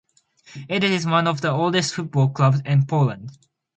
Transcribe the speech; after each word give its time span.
It 0.67 0.83
is 0.83 1.05
one 1.05 1.27
of 1.27 1.41
the 1.41 1.51
oldest 1.51 1.93
football 1.93 2.29
clubs 2.29 2.59
in 2.65 2.87
Poland. 2.87 3.37